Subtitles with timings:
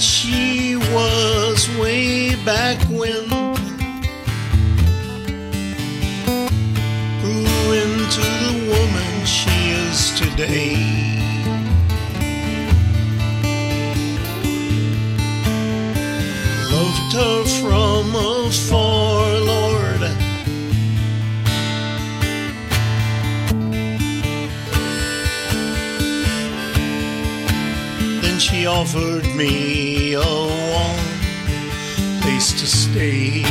[0.00, 3.28] she was way back when
[7.20, 10.76] grew into the woman she is today.
[16.72, 18.89] Loved her from afar,
[28.60, 31.00] she offered me a warm
[32.20, 33.42] place to stay.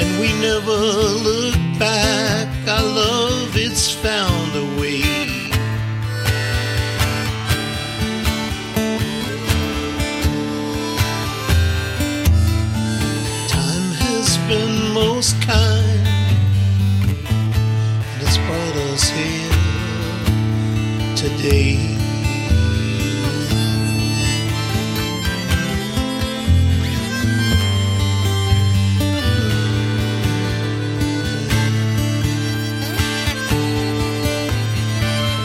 [0.00, 0.78] And we never
[1.28, 2.48] look back.
[2.66, 5.02] Our love, it's found a way.
[13.48, 15.81] Time has been most kind,
[21.22, 21.76] today.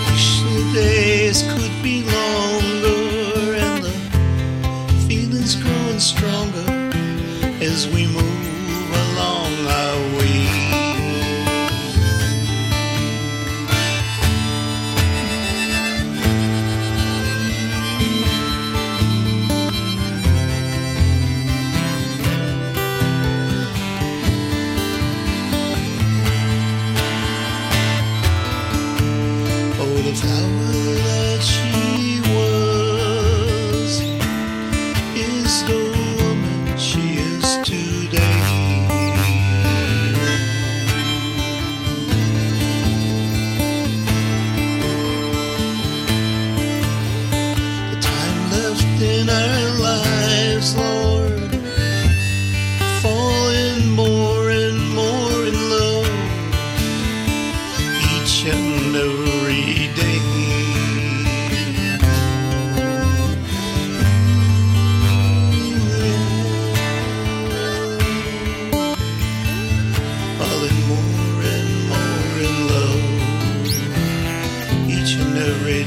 [0.10, 3.94] Wish the days could be longer and the
[5.08, 6.66] feelings growing stronger
[7.62, 8.37] as we move
[30.08, 34.00] the flower that she was
[35.18, 35.64] is
[36.24, 38.48] woman she is today.
[47.92, 51.52] The time left in our lives, Lord,
[53.94, 56.08] more and more in love
[58.16, 59.27] each and.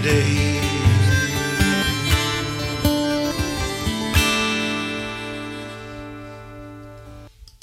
[0.02, 0.69] day.